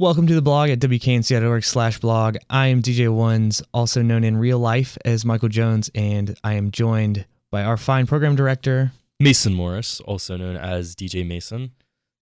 [0.00, 2.38] Welcome to the blog at wknc.org slash blog.
[2.48, 6.70] I am DJ Ones, also known in real life as Michael Jones, and I am
[6.70, 8.92] joined by our fine program director.
[9.18, 11.72] Mason Morris, also known as DJ Mason.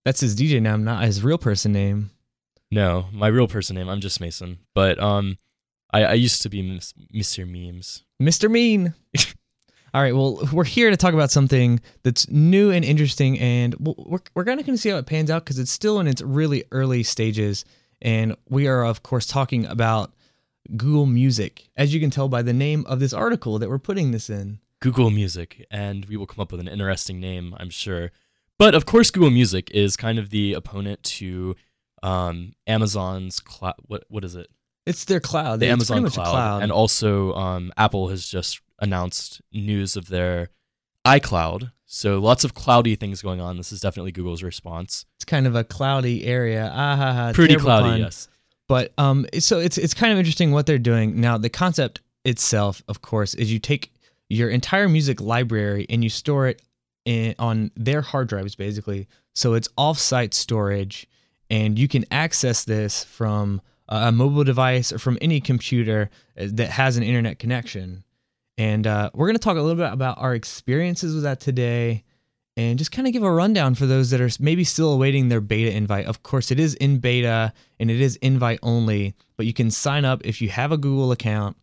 [0.04, 2.10] That's his DJ name, not his real person name.
[2.72, 3.88] No, my real person name.
[3.88, 4.58] I'm just Mason.
[4.74, 5.36] But um,
[5.92, 6.80] I, I used to be
[7.14, 7.48] Mr.
[7.48, 8.02] Memes.
[8.20, 8.50] Mr.
[8.50, 8.94] Mean.
[9.94, 14.18] All right, well, we're here to talk about something that's new and interesting, and we're,
[14.34, 17.02] we're going to see how it pans out because it's still in its really early
[17.02, 17.64] stages.
[18.02, 20.12] And we are, of course, talking about
[20.76, 24.10] Google Music, as you can tell by the name of this article that we're putting
[24.10, 24.60] this in.
[24.80, 28.12] Google Music, and we will come up with an interesting name, I'm sure.
[28.58, 31.56] But of course, Google Music is kind of the opponent to
[32.02, 33.74] um, Amazon's cloud.
[33.86, 34.48] What what is it?
[34.86, 35.60] It's their cloud.
[35.60, 36.30] The It's Amazon pretty much a cloud.
[36.30, 36.62] cloud.
[36.62, 40.48] and also um, Apple has just announced news of their
[41.06, 41.72] iCloud.
[41.86, 43.56] So lots of cloudy things going on.
[43.56, 45.06] This is definitely Google's response.
[45.16, 46.70] it's kind of a cloudy area.
[46.72, 48.00] Ah, ha, ha, Pretty cloudy, pun.
[48.00, 48.28] yes.
[48.68, 51.38] But um, so it's it's kind of interesting what they're doing now.
[51.38, 53.92] The concept itself, of course, is you take
[54.28, 56.60] your entire music library and you store it
[57.06, 59.08] in, on their hard drives, basically.
[59.34, 61.06] So it's off-site storage,
[61.48, 66.68] and you can access this from a mobile device or from any computer uh, that
[66.68, 68.04] has an internet connection.
[68.58, 72.02] And uh, we're going to talk a little bit about our experiences with that today
[72.56, 75.40] and just kind of give a rundown for those that are maybe still awaiting their
[75.40, 76.06] beta invite.
[76.06, 80.04] Of course, it is in beta and it is invite only, but you can sign
[80.04, 81.56] up if you have a Google account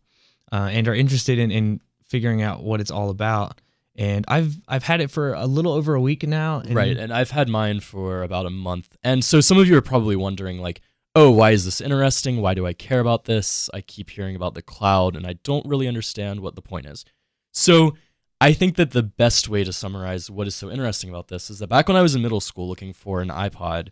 [0.50, 3.60] uh, and are interested in, in figuring out what it's all about.
[3.94, 6.60] And I've I've had it for a little over a week now.
[6.60, 8.96] And Right, and I've had mine for about a month.
[9.02, 10.80] And so some of you are probably wondering like,
[11.16, 12.40] "Oh, why is this interesting?
[12.40, 13.68] Why do I care about this?
[13.74, 17.04] I keep hearing about the cloud and I don't really understand what the point is."
[17.52, 17.96] So,
[18.40, 21.58] I think that the best way to summarize what is so interesting about this is
[21.60, 23.88] that back when I was in middle school looking for an iPod,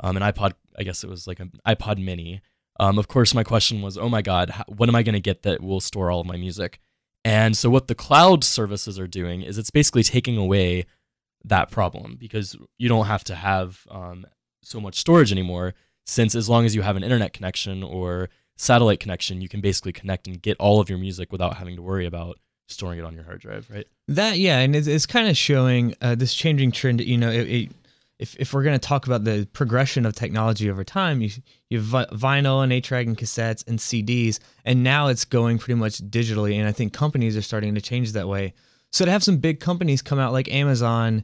[0.00, 2.42] um, an iPod, I guess it was like an iPod mini.
[2.78, 5.20] Um, of course, my question was, oh my God, how, what am I going to
[5.20, 6.80] get that will store all of my music?
[7.24, 10.84] And so, what the cloud services are doing is it's basically taking away
[11.44, 14.26] that problem because you don't have to have um,
[14.62, 15.74] so much storage anymore.
[16.08, 19.92] Since as long as you have an internet connection or satellite connection, you can basically
[19.92, 23.14] connect and get all of your music without having to worry about storing it on
[23.14, 23.86] your hard drive, right?
[24.08, 27.02] That yeah, and it's, it's kind of showing uh, this changing trend.
[27.02, 27.72] You know, it, it,
[28.18, 31.30] if if we're going to talk about the progression of technology over time, you
[31.68, 35.78] you have vinyl and eight track and cassettes and CDs, and now it's going pretty
[35.78, 36.54] much digitally.
[36.54, 38.54] And I think companies are starting to change that way.
[38.92, 41.22] So to have some big companies come out like Amazon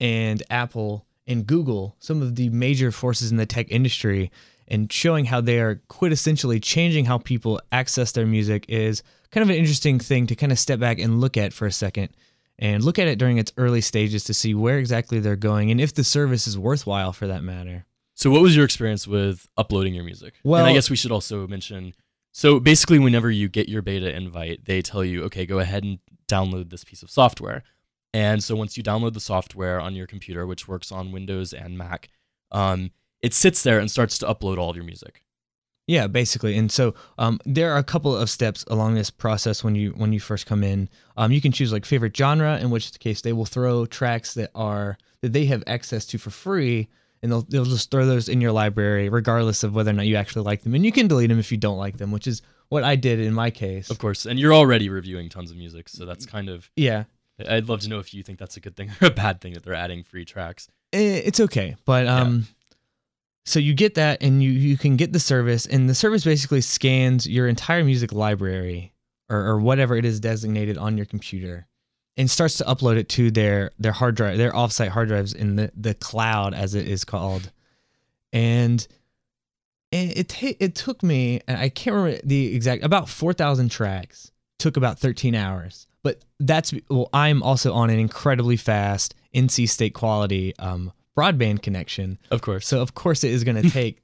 [0.00, 4.30] and Apple and Google, some of the major forces in the tech industry,
[4.68, 9.50] and showing how they are quintessentially changing how people access their music is kind of
[9.50, 12.10] an interesting thing to kind of step back and look at for a second
[12.58, 15.80] and look at it during its early stages to see where exactly they're going and
[15.80, 17.86] if the service is worthwhile for that matter.
[18.14, 20.34] So, what was your experience with uploading your music?
[20.44, 21.94] Well, and I guess we should also mention.
[22.30, 25.98] So, basically, whenever you get your beta invite, they tell you, okay, go ahead and
[26.28, 27.62] download this piece of software.
[28.14, 31.78] And so, once you download the software on your computer, which works on Windows and
[31.78, 32.08] Mac,
[32.50, 32.90] um,
[33.22, 35.22] it sits there and starts to upload all of your music.
[35.86, 36.56] Yeah, basically.
[36.56, 40.12] And so um, there are a couple of steps along this process when you when
[40.12, 40.88] you first come in.
[41.16, 44.50] Um, you can choose like favorite genre, in which case they will throw tracks that
[44.54, 46.88] are that they have access to for free,
[47.20, 50.14] and they'll they'll just throw those in your library, regardless of whether or not you
[50.16, 50.74] actually like them.
[50.74, 53.18] And you can delete them if you don't like them, which is what I did
[53.18, 53.90] in my case.
[53.90, 54.24] Of course.
[54.24, 55.88] And you're already reviewing tons of music.
[55.88, 56.70] So, that's kind of.
[56.76, 57.04] Yeah,
[57.48, 59.54] I'd love to know if you think that's a good thing or a bad thing
[59.54, 60.68] that they're adding free tracks.
[60.92, 62.46] Eh, it's okay but um
[63.44, 66.60] so you get that and you you can get the service and the service basically
[66.60, 68.92] scans your entire music library
[69.30, 71.66] or, or whatever it is designated on your computer
[72.16, 75.56] and starts to upload it to their their hard drive their offsite hard drives in
[75.56, 77.50] the the cloud as it is called.
[78.34, 78.86] And
[79.90, 84.30] it it, ta- it took me and i can't remember the exact about 4000 tracks
[84.58, 89.94] took about 13 hours but that's well i'm also on an incredibly fast nc state
[89.94, 92.18] quality um, broadband connection.
[92.30, 92.66] Of course.
[92.66, 94.02] so of course it is going to take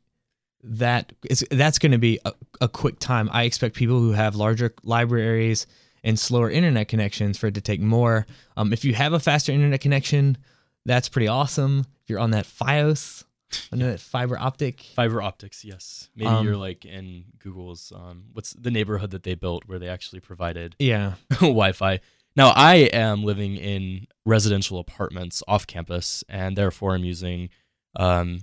[0.62, 3.30] that it's, that's going to be a, a quick time.
[3.32, 5.66] I expect people who have larger libraries
[6.02, 8.26] and slower internet connections for it to take more.
[8.56, 10.36] Um, if you have a faster internet connection
[10.84, 11.80] that's pretty awesome.
[12.02, 13.24] If you're on that fios
[13.72, 16.08] that fiber optic Fiber optics, yes.
[16.16, 19.88] Maybe Um, you're like in Google's um what's the neighborhood that they built where they
[19.88, 22.00] actually provided yeah Wi-Fi.
[22.36, 27.48] Now I am living in residential apartments off campus and therefore I'm using
[27.96, 28.40] um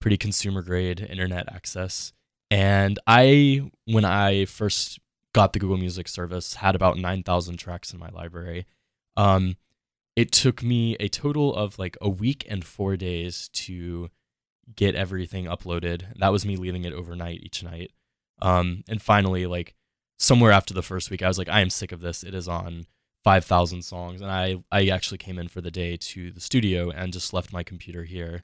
[0.00, 2.12] pretty consumer grade internet access.
[2.50, 4.98] And I when I first
[5.34, 8.66] got the Google Music service had about 9,000 tracks in my library.
[9.16, 9.56] Um
[10.16, 14.10] it took me a total of like a week and 4 days to
[14.74, 16.04] get everything uploaded.
[16.18, 17.92] That was me leaving it overnight each night.
[18.40, 19.74] Um, and finally, like
[20.18, 22.22] somewhere after the first week, I was like, I am sick of this.
[22.22, 22.86] It is on
[23.24, 24.20] 5,000 songs.
[24.20, 27.52] And I, I actually came in for the day to the studio and just left
[27.52, 28.42] my computer here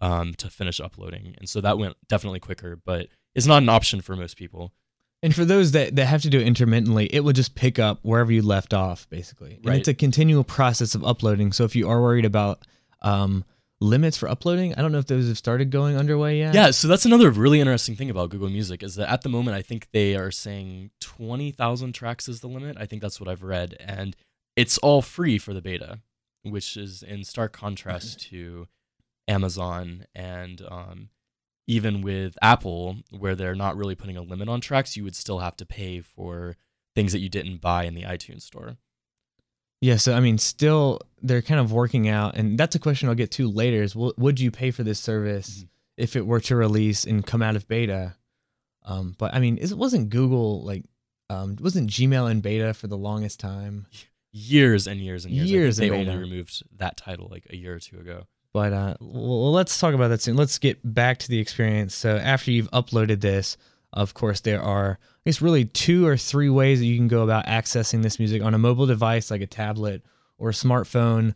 [0.00, 1.34] um, to finish uploading.
[1.38, 4.72] And so that went definitely quicker, but it's not an option for most people.
[5.22, 7.98] And for those that, that have to do it intermittently, it will just pick up
[8.02, 9.56] wherever you left off, basically.
[9.56, 9.78] And Right.
[9.78, 11.52] it's a continual process of uploading.
[11.52, 12.64] So if you are worried about
[13.02, 13.44] um,
[13.80, 16.54] limits for uploading, I don't know if those have started going underway yet.
[16.54, 19.56] Yeah, so that's another really interesting thing about Google Music is that at the moment
[19.56, 22.76] I think they are saying 20,000 tracks is the limit.
[22.78, 24.16] I think that's what I've read and
[24.56, 26.00] it's all free for the beta,
[26.42, 28.66] which is in stark contrast to
[29.26, 31.08] Amazon and um,
[31.66, 35.38] even with Apple where they're not really putting a limit on tracks, you would still
[35.38, 36.56] have to pay for
[36.94, 38.76] things that you didn't buy in the iTunes store.
[39.80, 39.96] Yeah.
[39.96, 42.36] So, I mean, still, they're kind of working out.
[42.36, 44.98] And that's a question I'll get to later is w- would you pay for this
[45.00, 45.68] service Mhm.
[45.96, 48.14] if it were to release and come out of beta?
[48.84, 50.84] Um, but I mean, it wasn't Google like,
[51.28, 53.86] um, wasn't Gmail in beta for the longest time?
[54.32, 55.50] Years and years and years.
[55.50, 58.26] Years they only removed that title like a year or two ago.
[58.52, 60.36] But uh, well, let's talk about that soon.
[60.36, 61.94] Let's get back to the experience.
[61.94, 63.56] So after you've uploaded this,
[63.92, 64.98] of course, there are
[65.30, 68.52] guess really two or three ways that you can go about accessing this music on
[68.52, 70.02] a mobile device like a tablet
[70.38, 71.34] or a smartphone,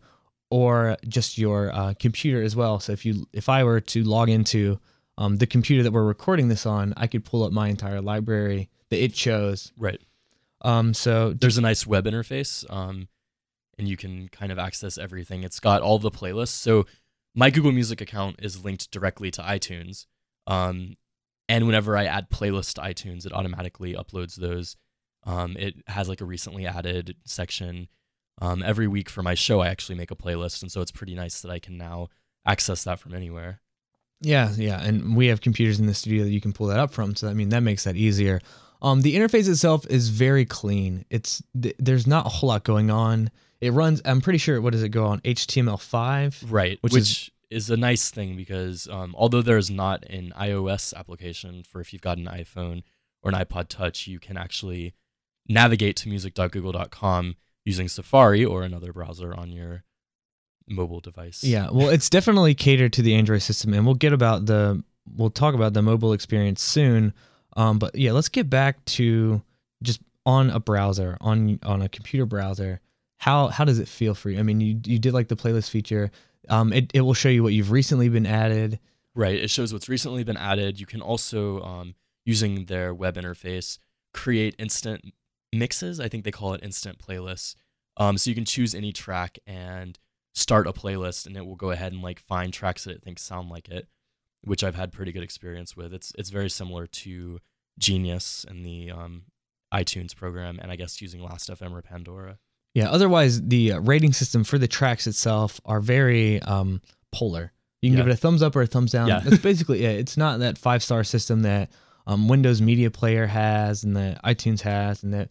[0.51, 2.81] or just your uh, computer as well.
[2.81, 4.81] So if you if I were to log into
[5.17, 8.69] um, the computer that we're recording this on, I could pull up my entire library
[8.91, 9.73] that it chose.
[9.79, 10.01] Right.
[10.63, 13.07] Um, so there's a nice web interface um,
[13.79, 16.87] and you can kind of access everything it's got all the playlists so
[17.35, 20.07] my google music account is linked directly to itunes
[20.47, 20.97] um,
[21.49, 24.77] and whenever i add playlists to itunes it automatically uploads those
[25.27, 27.89] um, it has like a recently added section
[28.43, 31.15] um, every week for my show i actually make a playlist and so it's pretty
[31.15, 32.09] nice that i can now
[32.47, 33.61] access that from anywhere
[34.21, 36.93] Yeah, yeah, and we have computers in the studio that you can pull that up
[36.93, 37.15] from.
[37.17, 38.41] So I mean, that makes that easier.
[38.81, 41.05] Um, the interface itself is very clean.
[41.11, 43.31] It's th- there's not a whole lot going on.
[43.61, 44.01] It runs.
[44.05, 44.61] I'm pretty sure.
[44.63, 45.21] What does it go on?
[45.23, 46.45] HTML5.
[46.51, 50.95] Right, Which which, is- is, a nice thing because um, although there's not an iOS
[50.95, 52.83] application for if you've got an iPhone
[53.23, 54.95] or an iPod Touch, you can actually
[55.49, 59.85] navigate to music.google.com using Safari or another browser on your
[60.69, 61.43] mobile device.
[61.45, 64.83] Yeah, well, it's definitely catered to the Android system, and we'll get about the
[65.17, 67.13] we'll talk about the mobile experience soon.
[67.57, 69.43] Um, but yeah, let's get back to
[69.83, 72.81] just on a browser, on on a computer browser.
[73.19, 74.39] How how does it feel for you?
[74.39, 76.11] I mean, you you did like the playlist feature.
[76.49, 78.79] Um, it it will show you what you've recently been added.
[79.15, 79.37] Right.
[79.37, 80.81] It shows what's recently been added.
[80.81, 81.95] You can also, um,
[82.25, 83.79] using their web interface,
[84.13, 85.13] create instant
[85.53, 86.01] mixes.
[86.01, 87.55] I think they call it instant playlists.
[87.97, 89.99] Um, so you can choose any track and
[90.35, 93.23] start a playlist, and it will go ahead and like find tracks that it thinks
[93.23, 93.87] sound like it,
[94.43, 95.95] which I've had pretty good experience with.
[95.95, 97.41] It's it's very similar to
[97.79, 99.23] Genius and the um,
[99.73, 102.39] iTunes program, and I guess using Last.fm or Pandora.
[102.75, 102.91] Yeah.
[102.91, 106.81] Otherwise, the uh, rating system for the tracks itself are very um,
[107.13, 107.53] polar.
[107.83, 108.05] You can Yeah.
[108.05, 109.09] give it a thumbs up or a thumbs down.
[109.09, 109.21] Yeah.
[109.21, 109.99] That's basically it.
[110.01, 111.71] It's not that five star system that
[112.07, 115.31] um, Windows Media Player has and that iTunes has and that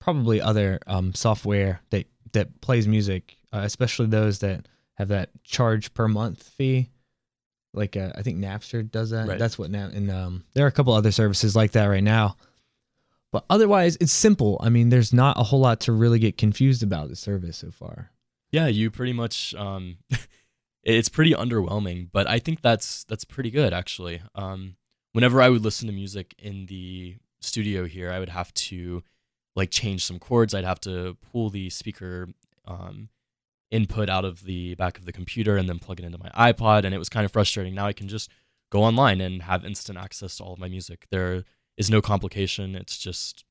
[0.00, 5.94] probably other um, software that that plays music, uh, especially those that have that charge
[5.94, 6.90] per month fee.
[7.72, 9.26] Like uh, I think Napster does that.
[9.28, 9.38] Right.
[9.38, 9.86] That's what now.
[9.86, 12.36] And um, there are a couple other services like that right now.
[13.34, 14.60] But otherwise, it's simple.
[14.62, 17.72] I mean, there's not a whole lot to really get confused about the service so
[17.72, 18.12] far.
[18.52, 19.56] Yeah, you pretty much.
[19.56, 19.96] Um,
[20.84, 24.22] it's pretty underwhelming, but I think that's that's pretty good actually.
[24.36, 24.76] Um,
[25.14, 29.02] whenever I would listen to music in the studio here, I would have to
[29.56, 30.54] like change some chords.
[30.54, 32.28] I'd have to pull the speaker
[32.68, 33.08] um,
[33.72, 36.84] input out of the back of the computer and then plug it into my iPod,
[36.84, 37.74] and it was kind of frustrating.
[37.74, 38.30] Now I can just
[38.70, 41.08] go online and have instant access to all of my music.
[41.10, 41.42] There
[41.76, 42.74] is no complication.
[42.74, 43.44] It's just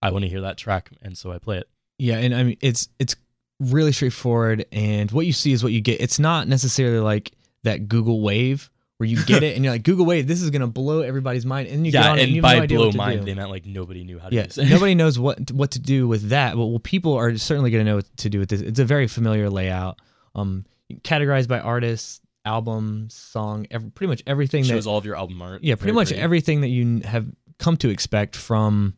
[0.00, 1.68] I want to hear that track, and so I play it.
[1.98, 3.16] Yeah, and I mean it's it's
[3.60, 6.00] really straightforward and what you see is what you get.
[6.00, 7.32] It's not necessarily like
[7.62, 8.70] that Google Wave
[9.02, 11.68] where you get it and you're like Google Wave, this is gonna blow everybody's mind,
[11.68, 13.26] and you get yeah, on it and and you by no blow mind, do.
[13.26, 14.68] they meant like nobody knew how to yeah, use it.
[14.68, 16.56] nobody knows what what to do with that.
[16.56, 18.60] But well, people are certainly gonna know what to do with this.
[18.60, 20.00] It's a very familiar layout.
[20.34, 20.64] Um,
[21.02, 25.40] categorized by artists, album, song, every, pretty much everything that shows all of your album
[25.42, 25.62] art.
[25.62, 26.22] yeah, pretty Very much pretty.
[26.22, 27.26] everything that you have
[27.58, 28.94] come to expect from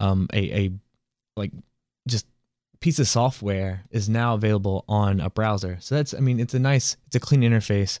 [0.00, 0.70] um, a, a
[1.36, 1.52] like
[2.08, 2.26] just
[2.80, 5.76] piece of software is now available on a browser.
[5.80, 7.98] So that's, I mean, it's a nice, it's a clean interface.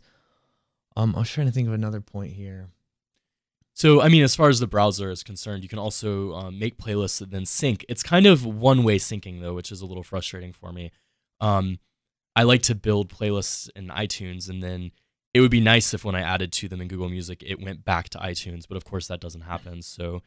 [0.96, 2.68] Um, I was trying to think of another point here.
[3.74, 6.76] So, I mean, as far as the browser is concerned, you can also um, make
[6.76, 7.84] playlists and then sync.
[7.88, 10.90] It's kind of one way syncing, though, which is a little frustrating for me.
[11.40, 11.78] Um,
[12.36, 14.92] I like to build playlists in iTunes, and then
[15.34, 17.84] it would be nice if when I added to them in Google Music, it went
[17.84, 18.66] back to iTunes.
[18.68, 19.82] But of course, that doesn't happen.
[19.82, 20.22] So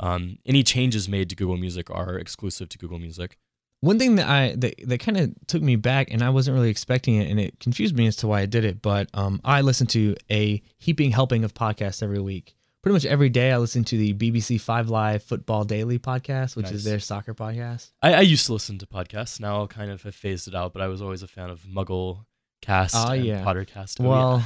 [0.00, 3.38] um, any changes made to Google Music are exclusive to Google Music.
[3.80, 6.70] One thing that I that, that kind of took me back, and I wasn't really
[6.70, 8.80] expecting it, and it confused me as to why I did it.
[8.80, 12.54] But um, I listen to a heaping helping of podcasts every week.
[12.86, 16.66] Pretty much every day, I listen to the BBC Five Live Football Daily podcast, which
[16.66, 16.74] Nice.
[16.76, 17.90] is their soccer podcast.
[18.00, 19.40] I, I used to listen to podcasts.
[19.40, 21.62] Now I kind of have phased it out, but I was always a fan of
[21.62, 22.26] Muggle
[22.62, 23.42] Cast Oh, and yeah.
[23.42, 23.96] Pottercast.
[23.98, 24.08] Oh, yeah.
[24.08, 24.44] Well,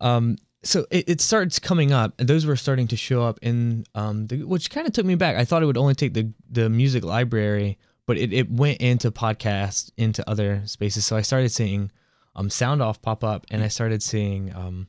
[0.00, 3.84] um, so it, it starts coming up, and those were starting to show up in
[3.96, 5.34] um, the, which kind of took me back.
[5.34, 9.10] I thought it would only take the the music library, but it, it went into
[9.10, 11.04] podcast into other spaces.
[11.04, 11.90] So I started seeing
[12.36, 14.86] um sound off pop up, and I started seeing um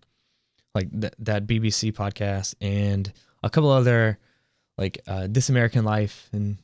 [0.75, 3.12] like th- that BBC podcast and
[3.44, 4.18] a couple other
[4.77, 6.58] like uh, This American Life and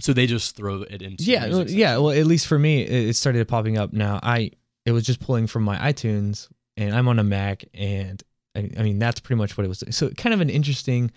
[0.00, 1.96] so they just throw it into yeah, well, yeah.
[1.98, 3.92] Well, at least for me, it, it started popping up.
[3.92, 4.50] Now, I
[4.84, 8.20] it was just pulling from my iTunes, and I'm on a Mac, and
[8.56, 9.84] I, I mean that's pretty much what it was.
[9.90, 11.12] So kind of an interesting,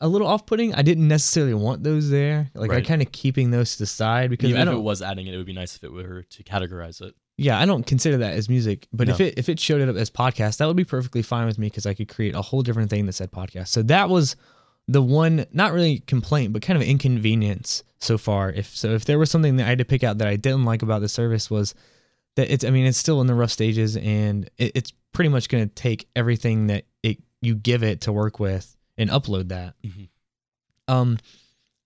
[0.00, 0.74] a little off-putting.
[0.74, 2.50] I didn't necessarily want those there.
[2.54, 2.84] Like I Right.
[2.86, 5.34] kind of keeping those to the side because Even I if it was adding it,
[5.34, 7.14] it would be nice if it were to categorize it.
[7.36, 8.86] Yeah, I don't consider that as music.
[8.92, 11.46] But if it if it showed it up as podcast, that would be perfectly fine
[11.46, 13.68] with me because I could create a whole different thing that said podcast.
[13.68, 14.36] So that was
[14.86, 19.18] the one not really complaint but kind of inconvenience so far if so if there
[19.18, 21.50] was something that i had to pick out that i didn't like about the service
[21.50, 21.74] was
[22.36, 25.48] that it's i mean it's still in the rough stages and it, it's pretty much
[25.48, 29.72] going to take everything that it you give it to work with and upload that
[29.82, 30.08] Mhm.
[30.86, 31.18] um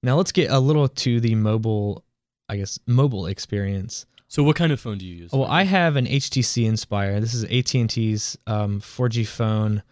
[0.03, 2.05] now let's get a little to the mobile
[2.49, 5.33] i guess mobile experience So what kind of phone do you use?
[5.33, 7.19] well, I have an HTC Inspire.
[7.19, 9.83] This is AT and T's um, 4G phone,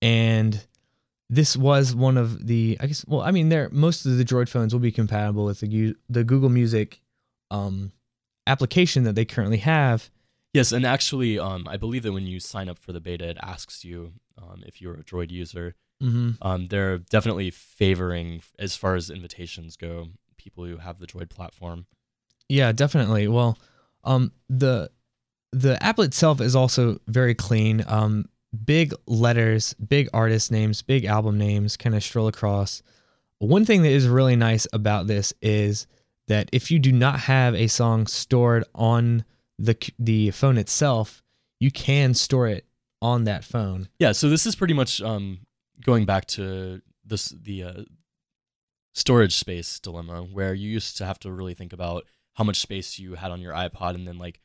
[0.00, 0.58] and
[1.28, 2.78] this was one of the.
[2.80, 3.04] I guess.
[3.06, 6.24] Well, I mean, there most of the Droid phones will be compatible with the the
[6.24, 7.02] Google Music
[7.50, 7.92] um,
[8.46, 10.10] application that they currently have.
[10.54, 13.38] Yes, and actually, um, I believe that when you sign up for the beta, it
[13.42, 15.74] asks you um, if you're a Droid user.
[16.02, 16.30] Mm-hmm.
[16.42, 21.86] Um, they're definitely favoring, as far as invitations go, people who have the Droid platform.
[22.48, 23.28] Yeah, definitely.
[23.28, 23.56] Well,
[24.04, 24.90] um, the
[25.52, 27.84] the app itself is also very clean.
[27.86, 28.26] Um,
[28.64, 32.82] big letters, big artist names, big album names kind of stroll across.
[33.38, 35.86] One thing that is really nice about this is
[36.28, 39.24] that if you do not have a song stored on
[39.58, 41.22] the the phone itself,
[41.60, 42.66] you can store it
[43.00, 43.88] on that phone.
[43.98, 45.40] Yeah, so this is pretty much um,
[45.84, 47.82] going back to this the uh,
[48.94, 52.98] storage space dilemma, where you used to have to really think about how much space
[52.98, 54.40] you had on your iPod, and then like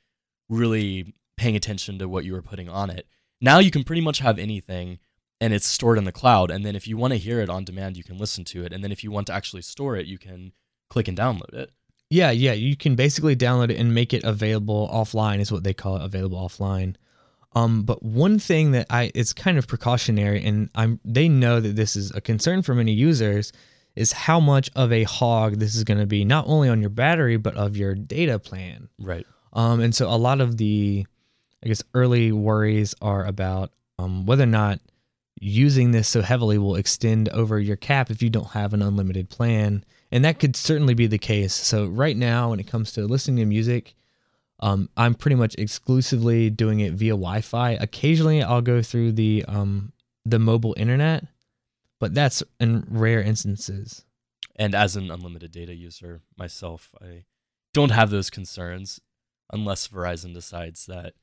[0.49, 3.07] really paying attention to what you were putting on it.
[3.39, 4.99] Now you can pretty much have anything,
[5.39, 6.51] and it's stored in the cloud.
[6.51, 8.73] And then if you want to hear it on demand, you can listen to it.
[8.73, 10.51] And then if you want to actually store it, you can
[10.89, 11.71] click and download it.
[12.09, 15.73] Yeah, yeah, you can basically download it and make it available offline is what they
[15.73, 16.95] call it, available offline.
[17.53, 21.75] Um, but one thing that I it's kind of precautionary and I'm they know that
[21.75, 23.51] this is a concern for many users
[23.97, 26.89] is how much of a hog this is going to be not only on your
[26.89, 28.89] battery but of your data plan.
[28.99, 29.25] Right.
[29.53, 31.05] Um, and so a lot of the,
[31.63, 34.79] I guess, early worries are about um, whether or not
[35.39, 39.29] using this so heavily will extend over your cap if you don't have an unlimited
[39.29, 39.83] plan.
[40.11, 41.53] And that could certainly be the case.
[41.53, 43.93] So right now, when it comes to listening to music,
[44.59, 47.71] um, I'm pretty much exclusively doing it via Wi-Fi.
[47.71, 49.91] Occasionally, I'll go through the um,
[50.25, 51.25] the mobile internet,
[51.99, 54.05] but that's in rare instances.
[54.55, 57.25] And as an unlimited data user myself, I
[57.73, 58.99] don't have those concerns
[59.51, 61.13] unless Verizon decides that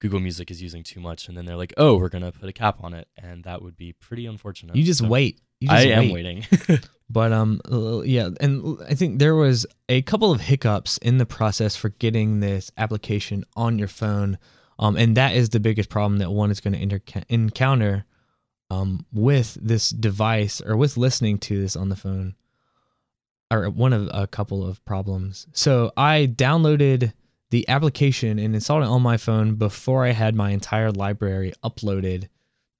[0.00, 2.48] Google Music is using too much and then they're like, "Oh, we're going to put
[2.48, 4.76] a cap on it." And that would be pretty unfortunate.
[4.76, 5.40] You just So wait.
[5.60, 6.46] You just I am waiting.
[7.10, 7.60] But um,
[8.04, 12.40] yeah, and I think there was a couple of hiccups in the process for getting
[12.40, 14.36] this application on your phone,
[14.78, 18.04] um, and that is the biggest problem that one is going to inter- encounter,
[18.70, 22.34] um, with this device or with listening to this on the phone,
[23.50, 25.46] or one of a couple of problems.
[25.52, 27.12] So I downloaded
[27.50, 32.28] the application and installed it on my phone before I had my entire library uploaded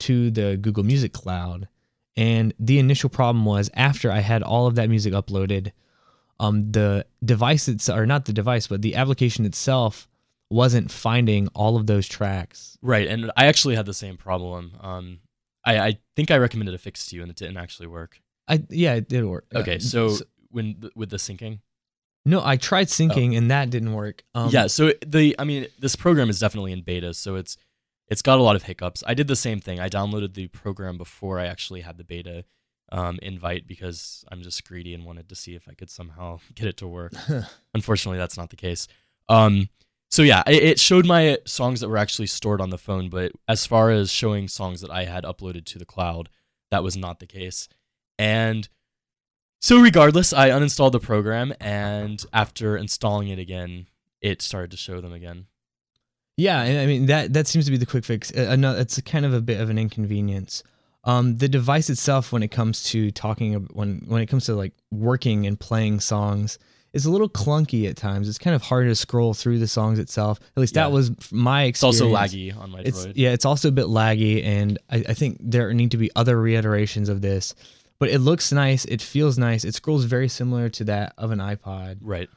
[0.00, 1.68] to the Google Music Cloud.
[2.16, 5.72] And the initial problem was after I had all of that music uploaded,
[6.40, 10.08] um, the device it's or not the device, but the application itself
[10.50, 12.78] wasn't finding all of those tracks.
[12.82, 14.72] right, and I actually had the same problem.
[14.80, 15.20] Um,
[15.70, 18.20] I, I think I recommended a fix to you, and it didn't actually work.
[18.48, 19.46] I yeah, it did work.
[19.54, 21.60] Okay, Uh, so s- when th- with the syncing,
[22.24, 24.22] no, I tried syncing and that didn't work.
[24.34, 24.66] Um, yeah.
[24.68, 27.56] So the I mean, this program is definitely in beta, so it's
[28.08, 29.02] it's got a lot of hiccups.
[29.06, 29.80] I did the same thing.
[29.80, 32.44] I downloaded the program before I actually had the beta
[32.90, 36.66] um, invite because I'm just greedy and wanted to see if I could somehow get
[36.66, 37.12] it to work.
[37.74, 38.88] Unfortunately, that's not the case.
[39.28, 39.68] Um,
[40.10, 43.32] so yeah, it, it showed my songs that were actually stored on the phone, but
[43.46, 46.28] as far as showing songs that I had uploaded to the cloud,
[46.70, 47.68] that was not the case.
[48.18, 48.68] And
[49.60, 53.86] so regardless, I uninstalled the program and after installing it again,
[54.20, 55.46] it started to show them again.
[56.36, 58.32] Yeah, and I mean that that seems to be the quick fix.
[58.32, 60.62] No, it's kind of a bit of an inconvenience.
[61.02, 64.72] Um, the device itself, when it comes to talking, when when it comes to like
[64.92, 66.60] working and playing songs,
[66.98, 68.28] is a little clunky at times.
[68.28, 70.38] It's kind of hard to scroll through the songs itself.
[70.56, 70.82] At least Yeah.
[70.84, 71.96] that was my experience.
[72.00, 73.12] It's also laggy on my It's Droid.
[73.16, 76.40] yeah, it's also a bit laggy, and I, I think there need to be other
[76.40, 77.54] reiterations of this.
[77.98, 78.84] But it looks nice.
[78.84, 79.64] It feels nice.
[79.64, 82.28] It scrolls very similar to that of an iPod, Right.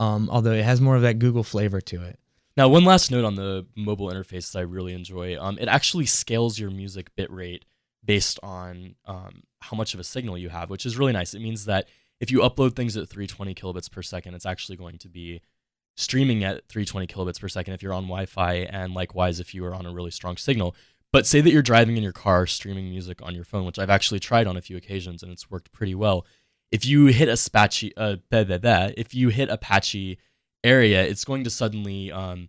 [0.00, 2.18] um, although it has more of that Google flavor to it.
[2.56, 5.38] Now, one last note on the mobile interface that I really enjoy.
[5.40, 7.62] Um, it actually scales your music bitrate
[8.04, 11.34] based on um, how much of a signal you have, which is really nice.
[11.34, 11.86] It means that
[12.20, 15.40] if you upload things at 320 kilobits per second, it's actually going to be
[15.96, 19.74] streaming at 320 kilobits per second if you're on Wi-Fi, and likewise if you are
[19.74, 20.74] on a really strong signal.
[21.12, 23.90] But say that you're driving in your car streaming music on your phone, which I've
[23.90, 26.26] actually tried on a few occasions and it's worked pretty well.
[26.72, 30.18] If you hit a Apache, uh, if you hit a patchy
[30.64, 32.48] area, it's going to suddenly um,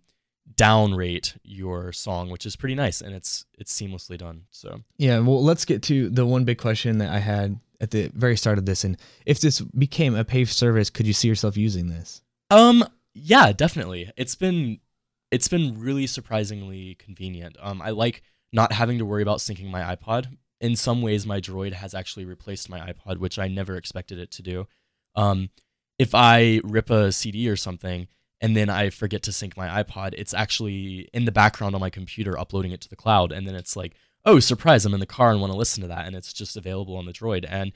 [0.54, 4.42] downrate your song, which is pretty nice, and it's it's seamlessly done.
[4.50, 8.10] So Yeah, well, let's get to the one big question that I had at the
[8.14, 8.84] very start of this.
[8.84, 12.22] And if this became a paid service, could you see yourself using this?
[12.50, 14.10] Um, yeah, definitely.
[14.16, 14.80] It's been
[15.30, 17.56] it's been really surprisingly convenient.
[17.60, 20.36] Um, I like not having to worry about syncing my iPod.
[20.60, 24.30] In some ways, my Droid has actually replaced my iPod, which I never expected it
[24.32, 24.66] to do.
[25.14, 25.50] Um,
[25.98, 28.08] if I rip a CD or something
[28.40, 31.90] and then I forget to sync my iPod, it's actually in the background on my
[31.90, 33.94] computer uploading it to the cloud, and then it's like,
[34.24, 34.84] oh, surprise!
[34.84, 37.06] I'm in the car and want to listen to that, and it's just available on
[37.06, 37.46] the Droid.
[37.48, 37.72] And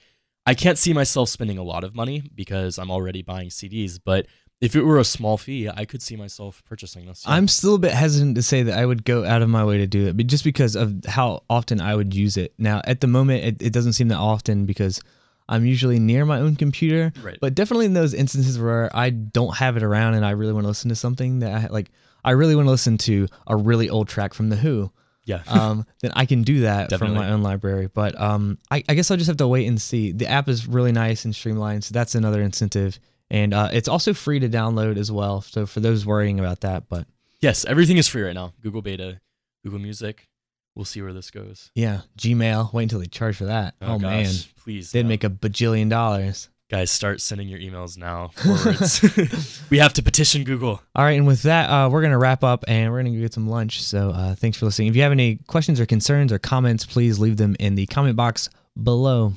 [0.46, 4.26] I can't see myself spending a lot of money because I'm already buying CDs, but
[4.62, 7.24] if it were a small fee, I could see myself purchasing this.
[7.26, 9.78] I'm still a bit hesitant to say that I would go out of my way
[9.78, 12.54] to do it, but just because of how often I would use it.
[12.58, 15.00] Now, at the moment, it, it doesn't seem that often because
[15.48, 17.12] I'm usually near my own computer.
[17.20, 17.38] Right.
[17.40, 20.62] But definitely in those instances where I don't have it around and I really want
[20.62, 21.90] to listen to something that I like,
[22.24, 24.92] I really want to listen to a really old track from The Who.
[25.24, 25.42] Yeah.
[25.46, 27.88] um, then I can do that from my own library.
[27.92, 30.12] But um, I, I guess I'll just have to wait and see.
[30.12, 32.98] The app is really nice and streamlined, so that's another incentive.
[33.30, 35.40] And uh, it's also free to download as well.
[35.40, 37.06] So for those worrying about that, but
[37.40, 38.52] yes, everything is free right now.
[38.60, 39.20] Google Beta,
[39.64, 40.28] Google Music.
[40.74, 41.70] We'll see where this goes.
[41.74, 42.72] yeah, Gmail.
[42.72, 43.74] Wait until they charge for that.
[43.82, 44.90] Oh, man, gosh, please.
[44.90, 45.08] they'd no.
[45.08, 46.48] make a bajillion dollars.
[46.72, 48.30] Guys, start sending your emails now.
[48.34, 49.62] Forwards.
[49.70, 50.80] we have to petition Google.
[50.96, 53.34] All right, and with that, uh, we're gonna wrap up and we're gonna go get
[53.34, 53.82] some lunch.
[53.82, 54.88] So uh, thanks for listening.
[54.88, 58.16] If you have any questions or concerns or comments, please leave them in the comment
[58.16, 58.48] box
[58.82, 59.34] below.